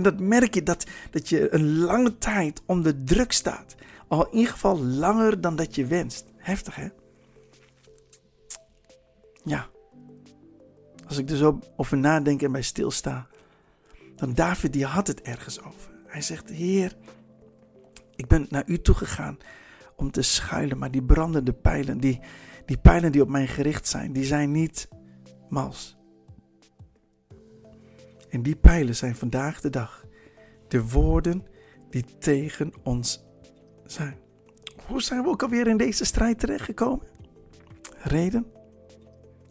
[0.00, 3.74] En dat merk je dat, dat je een lange tijd onder druk staat.
[4.08, 6.24] Al in ieder geval langer dan dat je wenst.
[6.36, 6.88] Heftig hè?
[9.44, 9.66] Ja.
[11.06, 13.26] Als ik er zo over nadenk en bij stilsta.
[14.16, 15.90] Dan David die had het ergens over.
[16.06, 16.96] Hij zegt, Heer,
[18.16, 19.38] ik ben naar u toegegaan
[19.96, 20.78] om te schuilen.
[20.78, 22.20] Maar die brandende pijlen, die,
[22.66, 24.88] die pijlen die op mij gericht zijn, die zijn niet
[25.48, 25.99] mals.
[28.30, 30.04] En die pijlen zijn vandaag de dag
[30.68, 31.46] de woorden
[31.90, 33.24] die tegen ons
[33.86, 34.16] zijn.
[34.86, 37.06] Hoe zijn we ook alweer in deze strijd terechtgekomen?
[38.02, 38.46] Reden?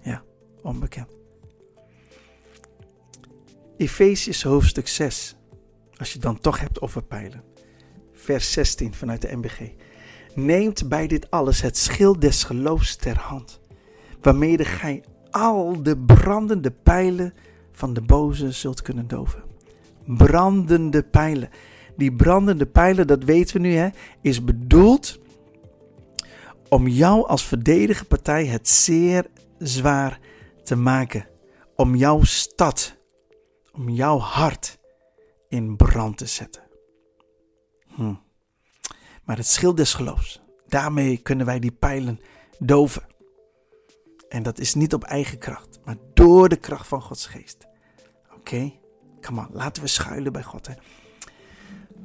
[0.02, 0.24] Ja,
[0.62, 1.18] onbekend.
[3.78, 5.36] Efesius hoofdstuk 6.
[5.98, 7.44] Als je dan toch hebt over pijlen.
[8.14, 9.60] Vers 16 vanuit de MBG.
[10.36, 13.62] Neemt bij dit alles het schild des geloofs ter hand,
[14.22, 17.34] waarmee gij al de brandende pijlen
[17.80, 19.44] van de boze zult kunnen doven.
[20.06, 21.50] Brandende pijlen.
[21.98, 23.90] Die brandende pijlen, dat weten we nu, hè,
[24.22, 25.20] is bedoeld
[26.70, 29.26] om jou als verdedige partij het zeer
[29.58, 30.20] zwaar
[30.64, 31.28] te maken.
[31.76, 32.96] Om jouw stad,
[33.74, 34.80] om jouw hart
[35.48, 36.64] in brand te zetten.
[37.88, 38.14] Hm.
[39.24, 42.20] Maar het schild des geloofs, daarmee kunnen wij die pijlen
[42.60, 43.04] doven.
[44.30, 47.69] En dat is niet op eigen kracht, maar door de kracht van Gods geest.
[48.50, 48.80] Oké, okay?
[49.22, 50.70] come on, laten we schuilen bij God.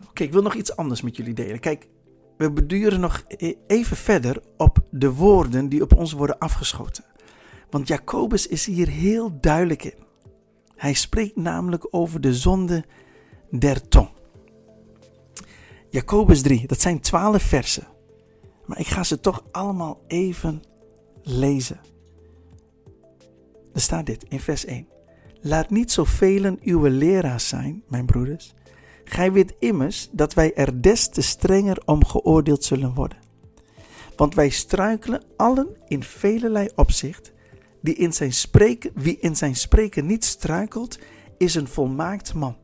[0.08, 1.60] Oké, ik wil nog iets anders met jullie delen.
[1.60, 1.88] Kijk,
[2.36, 7.04] we beduren nog e- even verder op de woorden die op ons worden afgeschoten.
[7.70, 10.04] Want Jacobus is hier heel duidelijk in.
[10.76, 12.84] Hij spreekt namelijk over de zonde
[13.50, 14.08] der tong.
[15.88, 17.86] Jacobus 3, dat zijn twaalf versen.
[18.66, 20.62] Maar ik ga ze toch allemaal even
[21.22, 21.80] lezen.
[23.72, 24.92] Er staat dit in vers 1.
[25.46, 28.54] Laat niet zoveel uw leraars zijn, mijn broeders.
[29.04, 33.18] Gij weet immers dat wij er des te strenger om geoordeeld zullen worden.
[34.16, 37.32] Want wij struikelen allen in velelei opzicht.
[37.80, 40.98] Die in zijn spreken, wie in zijn spreken niet struikelt,
[41.38, 42.56] is een volmaakt man.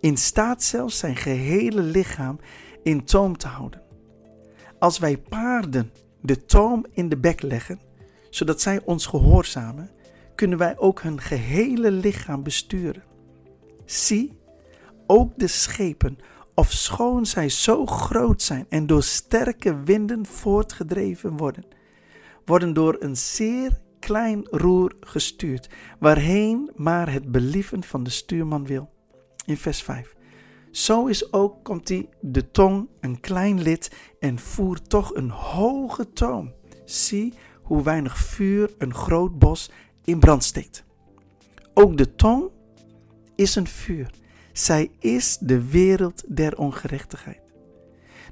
[0.00, 2.38] In staat zelfs zijn gehele lichaam
[2.82, 3.82] in toom te houden.
[4.78, 7.80] Als wij paarden de toom in de bek leggen,
[8.30, 9.90] zodat zij ons gehoorzamen,
[10.38, 13.02] kunnen wij ook hun gehele lichaam besturen.
[13.84, 14.38] Zie,
[15.06, 16.18] ook de schepen,
[16.54, 21.64] of schoon zij zo groot zijn en door sterke winden voortgedreven worden,
[22.44, 28.90] worden door een zeer klein roer gestuurd, waarheen maar het believen van de stuurman wil.
[29.46, 30.14] In vers 5.
[30.70, 36.12] Zo is ook, komt die, de tong een klein lid en voert toch een hoge
[36.12, 36.52] toon.
[36.84, 39.70] Zie hoe weinig vuur een groot bos
[40.08, 40.84] in brand steekt.
[41.74, 42.50] Ook de tong
[43.34, 44.10] is een vuur.
[44.52, 47.40] Zij is de wereld der ongerechtigheid.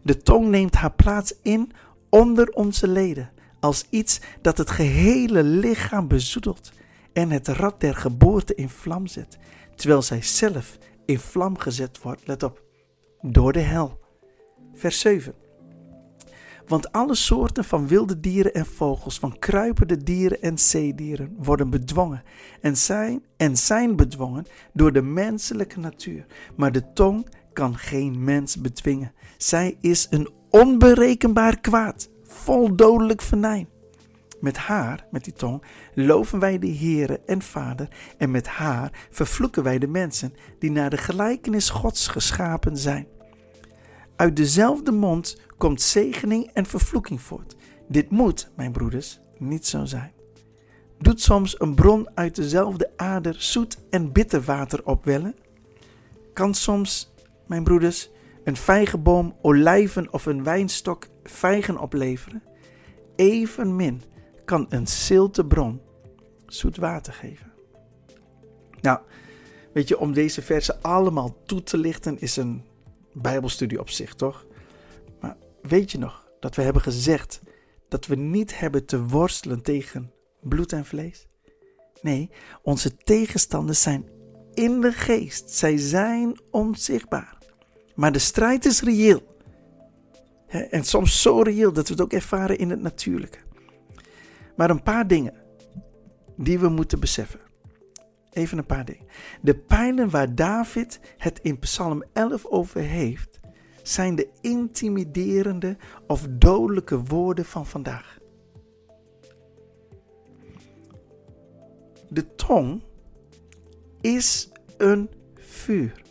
[0.03, 1.73] De tong neemt haar plaats in
[2.11, 6.73] onder onze leden als iets dat het gehele lichaam bezoedelt
[7.12, 9.39] en het rad der geboorte in vlam zet,
[9.75, 12.62] terwijl zij zelf in vlam gezet wordt, let op,
[13.21, 14.01] door de hel.
[14.75, 15.35] Vers 7.
[16.66, 22.22] Want alle soorten van wilde dieren en vogels, van kruipende dieren en zeedieren worden bedwongen
[22.61, 26.26] en zijn, en zijn bedwongen door de menselijke natuur.
[26.57, 29.12] Maar de tong kan geen mens bedwingen.
[29.37, 33.68] Zij is een onberekenbaar kwaad, vol dodelijk venijn.
[34.40, 35.62] Met haar, met die tong,
[35.94, 40.90] loven wij de Heere en Vader en met haar vervloeken wij de mensen die naar
[40.90, 43.07] de gelijkenis Gods geschapen zijn.
[44.16, 47.57] Uit dezelfde mond komt zegening en vervloeking voort.
[47.88, 50.12] Dit moet, mijn broeders, niet zo zijn.
[50.98, 55.35] Doet soms een bron uit dezelfde ader zoet en bitter water opwellen?
[56.33, 57.12] Kan soms,
[57.46, 58.11] mijn broeders,
[58.44, 62.42] een vijgenboom olijven of een wijnstok vijgen opleveren?
[63.16, 64.02] Evenmin
[64.44, 65.81] kan een zilte bron
[66.46, 67.52] zoet water geven.
[68.81, 68.98] Nou,
[69.72, 72.64] weet je, om deze versen allemaal toe te lichten is een
[73.18, 74.46] Bijbelstudie op zich, toch?
[75.20, 77.40] Maar weet je nog dat we hebben gezegd
[77.88, 81.29] dat we niet hebben te worstelen tegen bloed en vlees?
[82.02, 82.31] Nee,
[82.62, 84.09] onze tegenstanders zijn
[84.55, 85.50] in de geest.
[85.50, 87.38] Zij zijn onzichtbaar.
[87.94, 89.35] Maar de strijd is reëel.
[90.46, 93.38] En soms zo reëel dat we het ook ervaren in het natuurlijke.
[94.57, 95.35] Maar een paar dingen
[96.37, 97.40] die we moeten beseffen.
[98.37, 99.07] Even een paar dingen.
[99.42, 103.40] De pijlen waar David het in Psalm 11 over heeft,
[103.83, 108.18] zijn de intimiderende of dodelijke woorden van vandaag.
[112.09, 112.83] De tong
[114.01, 116.03] is een vuur.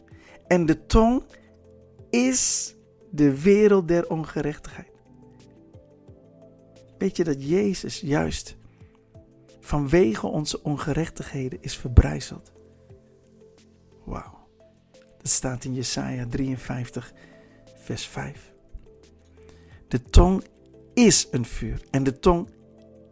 [0.48, 1.24] En de tong
[2.10, 2.76] is
[3.12, 4.92] de wereld der ongerechtigheid.
[6.98, 8.56] Weet je dat Jezus juist
[9.66, 12.52] vanwege onze ongerechtigheden is verbrijzeld?
[14.04, 14.48] Wauw.
[14.92, 17.14] Dat staat in Jesaja 53,
[17.76, 18.54] vers 5.
[19.88, 20.44] De tong
[20.94, 22.48] is een vuur en de tong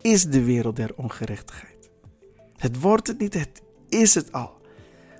[0.01, 1.89] is de wereld der ongerechtigheid.
[2.55, 4.61] Het wordt het niet, het is het al.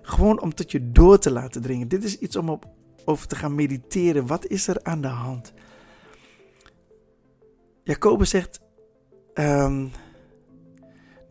[0.02, 1.88] Gewoon om tot je door te laten dringen.
[1.88, 2.68] Dit is iets om op,
[3.06, 4.28] over te gaan mediteren.
[4.28, 5.54] Wat is er aan de hand?
[7.84, 8.60] Jacobus zegt:
[9.34, 9.92] um,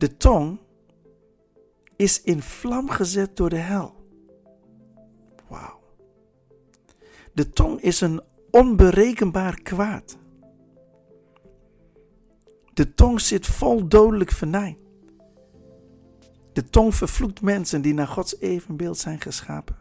[0.02, 0.58] De tong
[1.96, 3.94] is in vlam gezet door de hel.
[5.48, 5.80] Wauw.
[7.32, 10.18] De tong is een onberekenbaar kwaad.
[12.74, 14.76] De tong zit vol dodelijk venijn.
[16.52, 19.76] De tong vervloekt mensen die naar Gods evenbeeld zijn geschapen.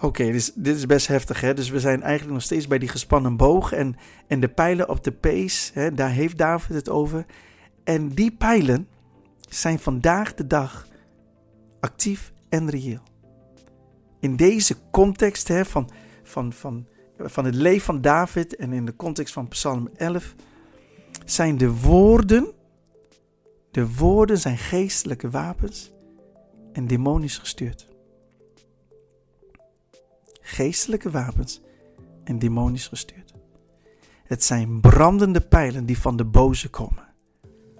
[0.00, 1.40] Oké, dus dit is best heftig.
[1.40, 1.54] Hè?
[1.54, 3.72] Dus we zijn eigenlijk nog steeds bij die gespannen boog.
[3.72, 7.26] En, en de pijlen op de pees, hè, daar heeft David het over.
[7.88, 8.88] En die pijlen
[9.48, 10.86] zijn vandaag de dag
[11.80, 13.02] actief en reëel.
[14.20, 15.90] In deze context hè, van,
[16.22, 16.86] van, van,
[17.18, 20.34] van het leven van David en in de context van Psalm 11
[21.24, 22.52] zijn de woorden
[23.70, 25.92] de woorden zijn geestelijke wapens
[26.72, 27.88] en demonisch gestuurd.
[30.40, 31.60] Geestelijke wapens
[32.24, 33.34] en demonisch gestuurd.
[34.24, 37.07] Het zijn brandende pijlen die van de boze komen.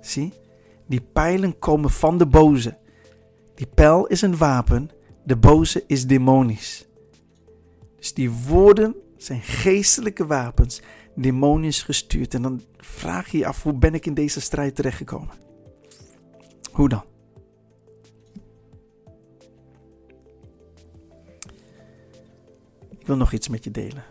[0.08, 0.32] Zie,
[0.86, 2.78] die pijlen komen van de boze.
[3.54, 4.90] Die pijl is een wapen,
[5.24, 6.88] de boze is demonisch.
[7.96, 10.82] Dus die woorden zijn geestelijke wapens,
[11.14, 12.34] demonisch gestuurd.
[12.34, 15.34] En dan vraag je je af, hoe ben ik in deze strijd terechtgekomen?
[16.72, 17.04] Hoe dan?
[22.98, 24.04] Ik wil nog iets met je delen.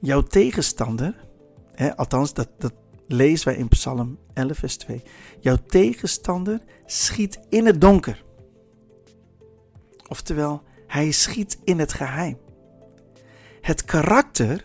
[0.00, 1.26] Jouw tegenstander,
[1.72, 2.72] hè, althans dat, dat
[3.06, 5.02] lezen wij in Psalm 11, vers 2.
[5.40, 8.24] Jouw tegenstander schiet in het donker.
[10.08, 12.38] Oftewel, hij schiet in het geheim.
[13.60, 14.64] Het karakter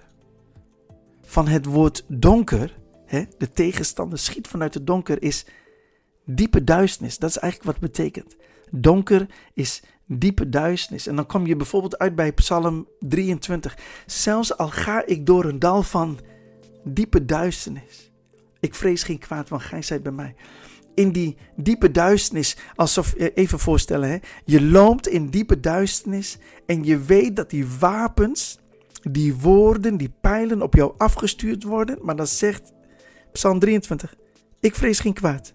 [1.22, 5.46] van het woord donker, hè, de tegenstander schiet vanuit het donker, is
[6.26, 7.18] diepe duisternis.
[7.18, 8.36] Dat is eigenlijk wat het betekent.
[8.72, 11.08] Donker is diepe duisternis.
[11.08, 13.78] En dan kom je bijvoorbeeld uit bij Psalm 23.
[14.06, 16.20] Zelfs al ga ik door een dal van
[16.84, 18.09] diepe duisternis.
[18.60, 20.36] Ik vrees geen kwaad, want gij zijt bij mij.
[20.95, 27.00] In die diepe duisternis, alsof, even voorstellen, hè, je loopt in diepe duisternis en je
[27.00, 28.60] weet dat die wapens,
[29.02, 31.98] die woorden, die pijlen op jou afgestuurd worden.
[32.02, 32.74] Maar dan zegt
[33.32, 34.15] Psalm 23,
[34.60, 35.54] ik vrees geen kwaad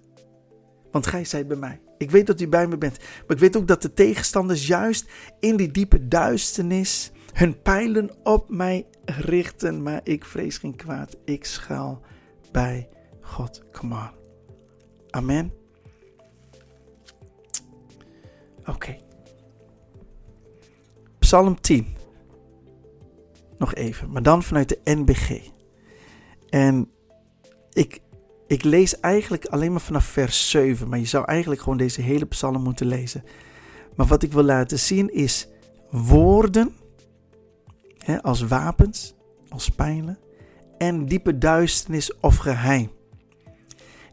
[0.95, 1.81] want gij zijt bij mij.
[1.99, 5.11] Ik weet dat u bij me bent, maar ik weet ook dat de tegenstanders juist
[5.41, 11.17] in die diepe duisternis hun pijlen op mij richten, maar ik vrees geen kwaad.
[11.25, 12.01] Ik schuil
[12.55, 12.89] bij
[13.21, 13.63] God.
[13.73, 14.11] Come on.
[15.11, 15.53] Amen.
[18.67, 18.97] Oké.
[21.19, 21.87] Psalm 10.
[23.59, 25.51] Nog even, maar dan vanuit de NBG.
[26.49, 26.91] En
[27.73, 28.01] ik,
[28.47, 32.27] ik lees eigenlijk alleen maar vanaf vers 7, maar je zou eigenlijk gewoon deze hele
[32.27, 33.25] psalm moeten lezen.
[33.97, 35.49] Maar wat ik wil laten zien is
[35.91, 36.75] woorden
[37.99, 39.15] hè, als wapens,
[39.49, 40.19] als pijlen
[40.79, 42.91] en diepe duisternis of geheim.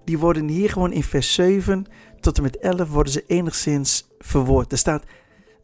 [0.06, 1.86] Die worden hier gewoon in vers 7
[2.20, 4.72] tot en met 11 worden ze enigszins verwoord.
[4.72, 5.04] Er staat,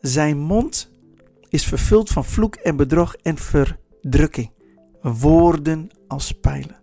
[0.02, 0.92] zijn mond
[1.50, 4.52] is vervuld van vloek en bedrog en verdrukking.
[5.02, 6.80] Woorden als pijlen.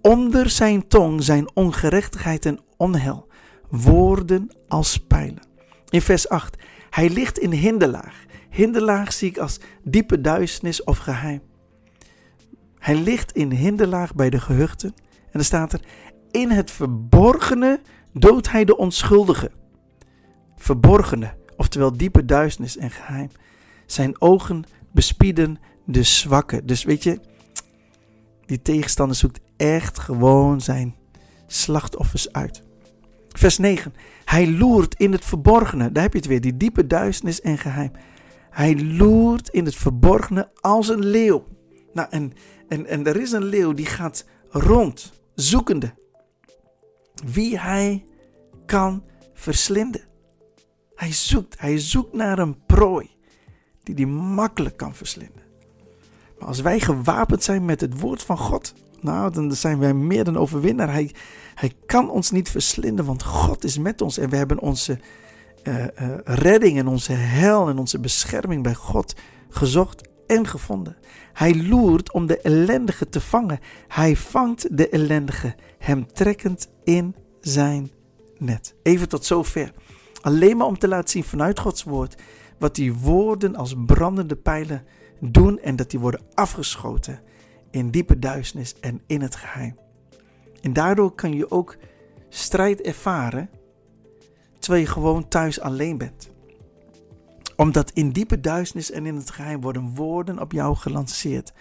[0.00, 3.28] Onder zijn tong zijn ongerechtigheid en onheil,
[3.70, 5.46] woorden als pijlen.
[5.88, 6.56] In vers 8,
[6.90, 8.24] hij ligt in hinderlaag.
[8.50, 11.42] Hinderlaag zie ik als diepe duisternis of geheim.
[12.82, 14.94] Hij ligt in hinderlaag bij de gehuchten.
[15.30, 15.80] En er staat er,
[16.30, 17.80] in het verborgene
[18.12, 19.50] doodt hij de onschuldige.
[20.56, 23.30] Verborgene, oftewel diepe duisternis en geheim.
[23.86, 26.64] Zijn ogen bespieden de zwakke.
[26.64, 27.20] Dus weet je,
[28.46, 30.94] Die tegenstander zoekt echt gewoon zijn
[31.46, 32.62] slachtoffers uit.
[33.28, 33.94] Vers 9.
[34.24, 35.92] Hij loert in het verborgene.
[35.92, 37.90] Daar heb je het weer, die diepe duisternis en geheim.
[38.50, 41.44] Hij loert in het verborgene als een leeuw.
[41.92, 42.32] Nou, en,
[42.72, 45.94] en, en er is een leeuw die gaat rond, zoekende.
[47.24, 48.04] Wie hij
[48.66, 49.04] kan
[49.34, 50.00] verslinden.
[50.94, 53.10] Hij zoekt, hij zoekt naar een prooi
[53.82, 55.42] die hij makkelijk kan verslinden.
[56.38, 60.24] Maar als wij gewapend zijn met het woord van God, nou, dan zijn wij meer
[60.24, 60.92] dan overwinnaar.
[60.92, 61.14] Hij,
[61.54, 64.98] hij kan ons niet verslinden, want God is met ons en we hebben onze
[65.64, 65.86] uh, uh,
[66.24, 69.14] redding en onze hel en onze bescherming bij God
[69.48, 70.96] gezocht en gevonden.
[71.32, 73.58] Hij loert om de ellendige te vangen.
[73.88, 77.90] Hij vangt de ellendige, hem trekkend in zijn
[78.38, 78.74] net.
[78.82, 79.72] Even tot zover.
[80.20, 82.22] Alleen maar om te laten zien vanuit Gods woord
[82.58, 84.84] wat die woorden als brandende pijlen
[85.20, 87.20] doen en dat die worden afgeschoten
[87.70, 89.78] in diepe duisternis en in het geheim.
[90.60, 91.76] En daardoor kan je ook
[92.28, 93.50] strijd ervaren
[94.58, 96.31] terwijl je gewoon thuis alleen bent.
[97.62, 101.52] Omdat in diepe duisternis en in het geheim worden woorden op jou gelanceerd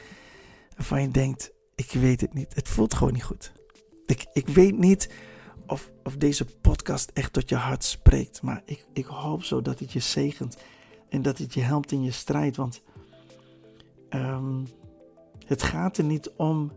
[0.76, 3.52] waarvan je denkt, ik weet het niet, het voelt gewoon niet goed.
[4.06, 5.10] Ik, ik weet niet
[5.68, 8.42] of, of deze podcast echt tot je hart spreekt.
[8.42, 10.58] Maar ik, ik hoop zo dat het je zegent.
[11.10, 12.56] En dat het je helpt in je strijd.
[12.56, 12.82] Want
[14.10, 14.68] um,
[15.46, 16.72] het gaat er niet om.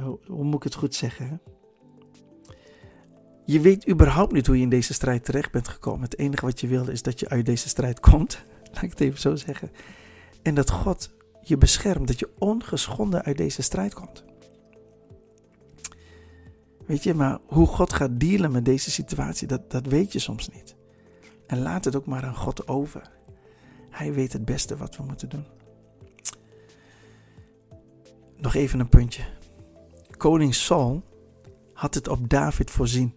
[0.00, 1.28] Hoe, hoe moet ik het goed zeggen?
[1.28, 1.53] Hè?
[3.44, 6.02] Je weet überhaupt niet hoe je in deze strijd terecht bent gekomen.
[6.02, 8.44] Het enige wat je wil is dat je uit deze strijd komt.
[8.72, 9.70] Laat ik het even zo zeggen.
[10.42, 11.10] En dat God
[11.42, 12.06] je beschermt.
[12.06, 14.24] Dat je ongeschonden uit deze strijd komt.
[16.86, 20.48] Weet je, maar hoe God gaat dealen met deze situatie, dat, dat weet je soms
[20.48, 20.76] niet.
[21.46, 23.10] En laat het ook maar aan God over.
[23.90, 25.44] Hij weet het beste wat we moeten doen.
[28.36, 29.22] Nog even een puntje.
[30.16, 31.02] Koning Saul
[31.72, 33.14] had het op David voorzien.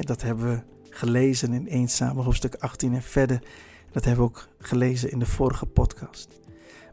[0.00, 3.42] Dat hebben we gelezen in 1 Samuel hoofdstuk 18 en verder.
[3.92, 6.40] Dat hebben we ook gelezen in de vorige podcast.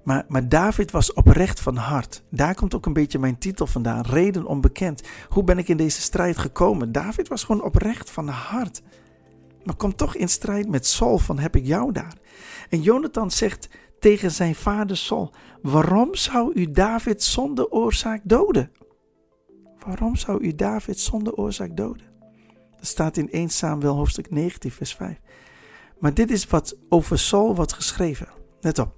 [0.04, 2.24] Maar, maar David was oprecht van hart.
[2.30, 4.02] Daar komt ook een beetje mijn titel vandaan.
[4.02, 5.02] Reden onbekend.
[5.28, 6.92] Hoe ben ik in deze strijd gekomen?
[6.92, 8.82] David was gewoon oprecht van hart.
[9.64, 12.14] Maar komt toch in strijd met Saul van heb ik jou daar.
[12.70, 18.72] En Jonathan zegt tegen zijn vader Saul: Waarom zou u David zonder oorzaak doden?
[19.86, 22.09] Waarom zou u David zonder oorzaak doden?
[22.80, 25.20] Dat staat in 1 Samuel hoofdstuk 19 vers 5.
[26.00, 28.28] Maar dit is wat over Saul wordt geschreven.
[28.60, 28.96] Let op.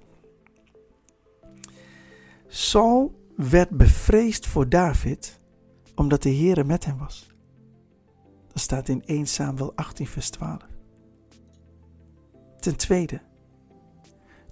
[2.46, 5.40] Saul werd bevreesd voor David
[5.94, 7.30] omdat de Heere met hem was.
[8.48, 10.58] Dat staat in 1 Samuel 18 vers 12.
[12.60, 13.20] Ten tweede,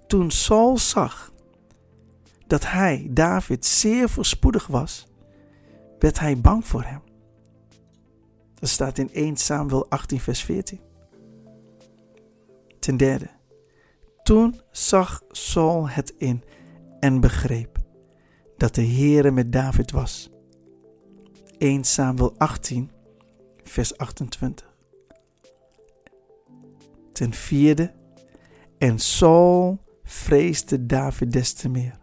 [0.07, 1.33] toen Saul zag
[2.47, 5.07] dat hij, David, zeer voorspoedig was,
[5.99, 7.01] werd hij bang voor hem.
[8.61, 10.79] Dat staat in 1 Samuel 18 vers 14.
[12.79, 13.29] Ten derde,
[14.23, 16.43] toen zag Saul het in
[16.99, 17.77] en begreep
[18.57, 20.29] dat de Heere met David was.
[21.57, 22.91] 1 Samuel 18,
[23.63, 24.75] vers 28.
[27.11, 27.93] Ten vierde,
[28.77, 31.99] en Saul vreesde David des te meer.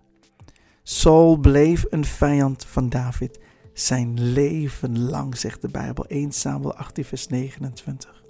[0.83, 3.39] Saul bleef een vijand van David
[3.81, 6.07] zijn leven lang, zegt de Bijbel.
[6.07, 8.25] 1 Samuel 18, vers 29.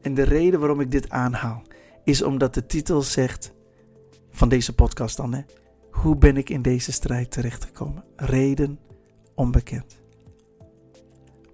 [0.00, 1.62] En de reden waarom ik dit aanhaal,
[2.04, 3.52] is omdat de titel zegt
[4.30, 5.42] van deze podcast dan, hè,
[5.90, 8.04] hoe ben ik in deze strijd terechtgekomen?
[8.16, 8.78] Reden
[9.34, 10.02] onbekend.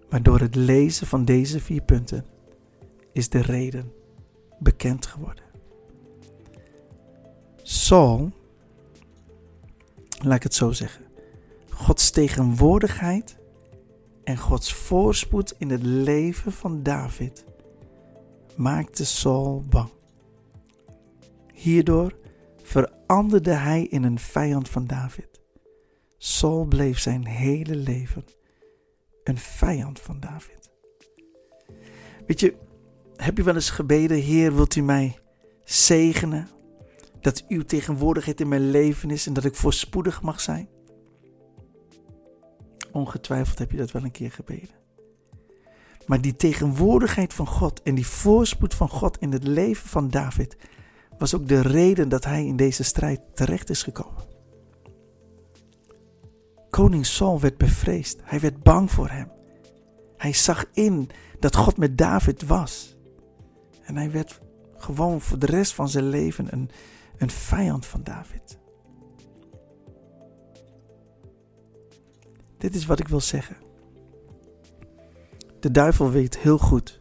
[0.08, 2.24] Maar door het lezen van deze vier punten
[3.12, 3.92] is de reden
[4.58, 5.44] bekend geworden.
[7.62, 8.30] Saul,
[10.22, 11.04] laat ik het zo zeggen,
[11.80, 13.36] Gods tegenwoordigheid
[14.24, 17.44] en Gods voorspoed in het leven van David
[18.56, 19.90] maakte Saul bang.
[21.52, 22.16] Hierdoor
[22.62, 25.40] veranderde hij in een vijand van David.
[26.18, 28.24] Saul bleef zijn hele leven
[29.24, 30.70] een vijand van David.
[32.26, 32.54] Weet je,
[33.16, 35.18] heb je wel eens gebeden, Heer, wilt u mij
[35.64, 36.48] zegenen?
[37.20, 40.68] Dat uw tegenwoordigheid in mijn leven is en dat ik voorspoedig mag zijn?
[42.92, 44.78] Ongetwijfeld heb je dat wel een keer gebeden.
[46.06, 50.56] Maar die tegenwoordigheid van God en die voorspoed van God in het leven van David
[51.18, 54.24] was ook de reden dat hij in deze strijd terecht is gekomen.
[56.70, 58.20] Koning Saul werd bevreesd.
[58.22, 59.30] Hij werd bang voor hem.
[60.16, 62.96] Hij zag in dat God met David was.
[63.82, 64.40] En hij werd
[64.76, 66.70] gewoon voor de rest van zijn leven een,
[67.18, 68.58] een vijand van David.
[72.60, 73.56] Dit is wat ik wil zeggen.
[75.60, 77.00] De duivel weet heel goed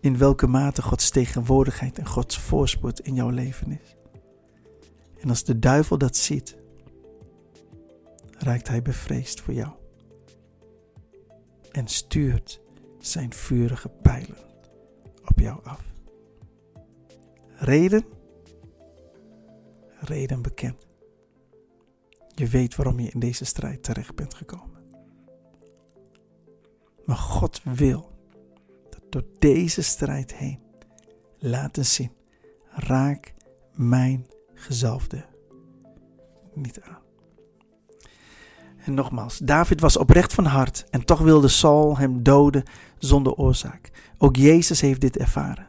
[0.00, 3.96] in welke mate Gods tegenwoordigheid en Gods voorspoed in jouw leven is.
[5.20, 6.56] En als de duivel dat ziet,
[8.30, 9.72] raakt hij bevreesd voor jou
[11.72, 12.60] en stuurt
[12.98, 14.38] zijn vurige pijlen
[15.24, 15.84] op jou af.
[17.54, 18.04] Reden?
[20.00, 20.89] Reden bekend.
[22.34, 24.82] Je weet waarom je in deze strijd terecht bent gekomen.
[27.04, 28.10] Maar God wil
[28.90, 30.60] dat door deze strijd heen
[31.38, 32.12] laten zien:
[32.70, 33.34] raak
[33.74, 35.24] mijn gezalfde
[36.54, 36.98] niet aan.
[38.84, 42.62] En nogmaals, David was oprecht van hart en toch wilde Saul hem doden
[42.98, 43.90] zonder oorzaak.
[44.18, 45.66] Ook Jezus heeft dit ervaren.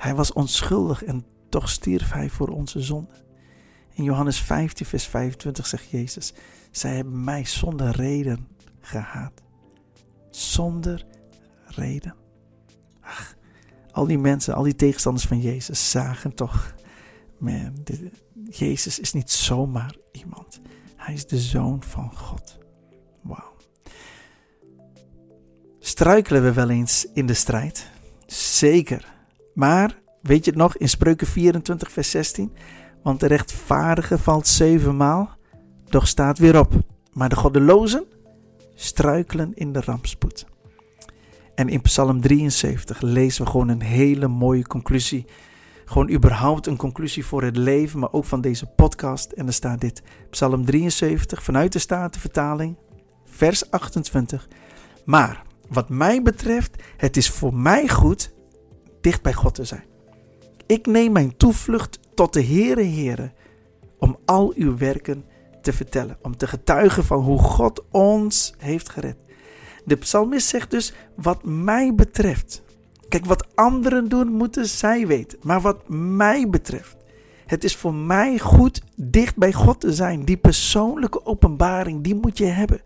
[0.00, 3.24] Hij was onschuldig en toch stierf hij voor onze zonde.
[3.94, 6.32] In Johannes 15, vers 25 zegt Jezus:
[6.70, 8.48] Zij hebben mij zonder reden
[8.80, 9.42] gehaat.
[10.30, 11.06] Zonder
[11.66, 12.14] reden.
[13.00, 13.34] Ach,
[13.92, 16.74] al die mensen, al die tegenstanders van Jezus zagen toch:
[17.38, 17.84] man,
[18.50, 20.60] Jezus is niet zomaar iemand.
[20.96, 22.58] Hij is de zoon van God.
[23.22, 23.56] Wauw.
[25.78, 27.90] Struikelen we wel eens in de strijd?
[28.26, 29.12] Zeker.
[29.54, 32.52] Maar weet je het nog in Spreuken 24, vers 16?
[33.02, 35.30] Want de rechtvaardige valt zevenmaal,
[35.88, 36.72] doch staat weer op.
[37.12, 38.04] Maar de goddelozen
[38.74, 40.46] struikelen in de rampspoed.
[41.54, 45.26] En in Psalm 73 lezen we gewoon een hele mooie conclusie
[45.92, 49.32] gewoon überhaupt een conclusie voor het leven, maar ook van deze podcast.
[49.32, 52.76] En er staat dit, Psalm 73 vanuit de Statenvertaling,
[53.24, 54.48] vers 28.
[55.04, 58.32] Maar wat mij betreft, het is voor mij goed
[59.00, 59.84] dicht bij God te zijn.
[60.66, 63.32] Ik neem mijn toevlucht tot de Heere Heere
[63.98, 65.24] om al uw werken
[65.62, 69.16] te vertellen, om te getuigen van hoe God ons heeft gered.
[69.84, 72.62] De psalmist zegt dus, wat mij betreft,
[73.12, 75.38] Kijk, wat anderen doen, moeten zij weten.
[75.42, 76.96] Maar wat mij betreft,
[77.46, 80.24] het is voor mij goed dicht bij God te zijn.
[80.24, 82.82] Die persoonlijke openbaring, die moet je hebben.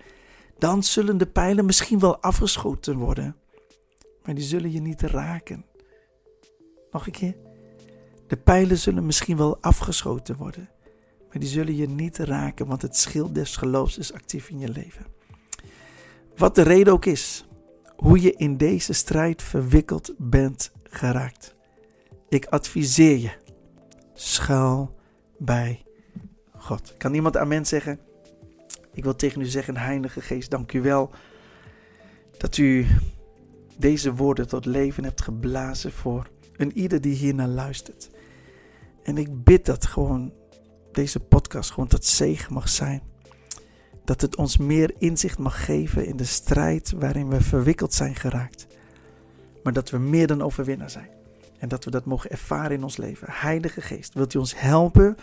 [0.59, 3.37] Dan zullen de pijlen misschien wel afgeschoten worden,
[4.23, 5.65] maar die zullen je niet raken.
[6.91, 7.46] Nog een keer.
[8.27, 10.69] De pijlen zullen misschien wel afgeschoten worden,
[11.29, 14.69] maar die zullen je niet raken, want het schild des geloofs is actief in je
[14.69, 15.07] leven.
[16.37, 17.47] Wat de reden ook is,
[17.97, 21.55] hoe je in deze strijd verwikkeld bent geraakt.
[22.29, 23.33] Ik adviseer je,
[24.15, 24.95] schuil
[25.39, 25.85] bij
[26.57, 26.95] God.
[26.97, 28.01] Kan iemand amen zeggen?
[28.93, 31.11] Ik wil tegen u zeggen, Heilige Geest, dank u wel
[32.39, 32.87] dat u
[33.79, 38.11] deze woorden tot leven hebt geblazen voor een ieder die hier naar luistert.
[39.07, 40.33] En ik bid dat gewoon
[40.93, 43.03] deze podcast gewoon tot zegen mag zijn
[44.05, 48.67] dat het ons meer inzicht mag geven in de strijd waarin we verwikkeld zijn geraakt.
[49.63, 51.09] Maar dat we meer dan overwinnaar zijn.
[51.59, 53.27] En dat we dat mogen ervaren in ons leven.
[53.31, 55.17] Heilige Geest, wilt u ons helpen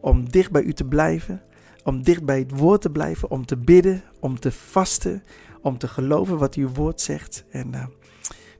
[0.00, 1.42] om dicht bij u te blijven?
[1.84, 5.22] Om dicht bij het woord te blijven, om te bidden, om te vasten,
[5.62, 7.44] om te geloven wat uw woord zegt.
[7.50, 7.86] En uh,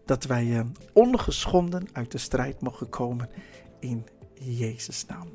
[0.05, 0.61] dat wij uh,
[0.93, 3.29] ongeschonden uit de strijd mogen komen
[3.81, 4.05] in
[4.41, 5.29] Jezus' naam.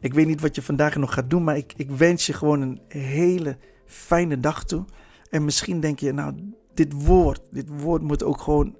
[0.00, 2.60] Ik weet niet wat je vandaag nog gaat doen, maar ik, ik wens je gewoon
[2.60, 3.56] een hele
[3.86, 4.84] fijne dag toe.
[5.30, 6.34] En misschien denk je, nou,
[6.74, 8.76] dit woord, dit woord moet ook gewoon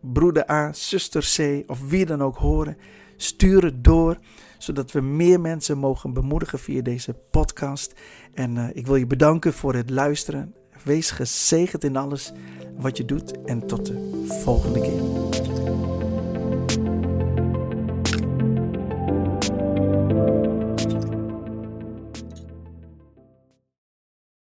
[0.00, 2.76] broeder A, zuster C of wie dan ook horen.
[3.16, 4.18] Stuur het door,
[4.58, 7.92] zodat we meer mensen mogen bemoedigen via deze podcast.
[8.34, 10.54] En uh, ik wil je bedanken voor het luisteren.
[10.84, 12.32] Wees gezegend in alles
[12.76, 15.61] wat je doet en tot de volgende keer.